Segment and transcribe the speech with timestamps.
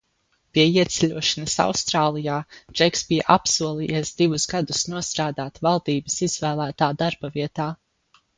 [0.57, 2.37] Pie ieceļošanas Austrālijā
[2.79, 7.71] Džeks bija apsolījies divus gadus nostrādāt valdības izvēlētā darba vietā.